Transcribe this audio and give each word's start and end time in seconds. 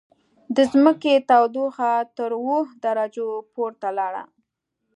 د 0.55 0.57
ځمکې 0.71 1.13
تودوخه 1.29 1.91
تر 2.17 2.31
اووه 2.39 2.59
درجو 2.83 3.29
پورته 3.53 3.89
لاړه. 3.97 4.23